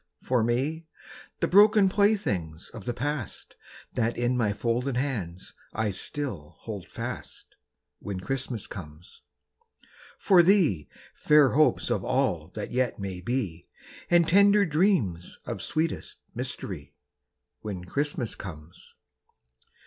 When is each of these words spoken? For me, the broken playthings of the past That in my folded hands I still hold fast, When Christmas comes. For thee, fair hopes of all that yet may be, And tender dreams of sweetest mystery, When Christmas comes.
For 0.23 0.43
me, 0.43 0.87
the 1.41 1.47
broken 1.47 1.87
playthings 1.87 2.71
of 2.71 2.85
the 2.85 2.93
past 2.95 3.55
That 3.93 4.17
in 4.17 4.35
my 4.35 4.51
folded 4.51 4.97
hands 4.97 5.53
I 5.73 5.91
still 5.91 6.55
hold 6.61 6.87
fast, 6.87 7.55
When 7.99 8.19
Christmas 8.19 8.65
comes. 8.65 9.21
For 10.17 10.41
thee, 10.41 10.89
fair 11.13 11.49
hopes 11.51 11.91
of 11.91 12.03
all 12.03 12.47
that 12.55 12.71
yet 12.71 12.97
may 12.97 13.19
be, 13.21 13.67
And 14.09 14.27
tender 14.27 14.65
dreams 14.65 15.37
of 15.45 15.61
sweetest 15.61 16.17
mystery, 16.33 16.95
When 17.59 17.85
Christmas 17.85 18.33
comes. 18.33 18.95